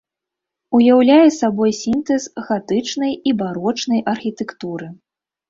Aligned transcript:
Уяўляе 0.77 1.27
сабой 1.39 1.71
сінтэз 1.81 2.23
гатычнай 2.47 3.13
і 3.29 3.35
барочнай 3.43 4.01
архітэктуры. 4.15 4.91